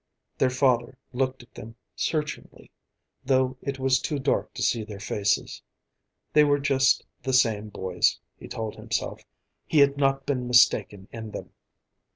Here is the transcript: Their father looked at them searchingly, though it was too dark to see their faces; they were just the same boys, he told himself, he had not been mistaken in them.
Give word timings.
Their 0.39 0.49
father 0.49 0.97
looked 1.13 1.43
at 1.43 1.53
them 1.53 1.75
searchingly, 1.95 2.71
though 3.23 3.55
it 3.61 3.77
was 3.77 3.99
too 3.99 4.17
dark 4.17 4.51
to 4.55 4.63
see 4.63 4.83
their 4.83 4.99
faces; 4.99 5.61
they 6.33 6.43
were 6.43 6.57
just 6.57 7.05
the 7.21 7.33
same 7.33 7.69
boys, 7.69 8.17
he 8.35 8.47
told 8.47 8.77
himself, 8.77 9.21
he 9.67 9.77
had 9.77 9.97
not 9.97 10.25
been 10.25 10.47
mistaken 10.47 11.07
in 11.11 11.29
them. 11.29 11.51